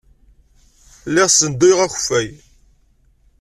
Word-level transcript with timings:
Lliɣ 1.09 1.29
ssenduyeɣ 1.31 1.79
akeffay. 1.85 2.27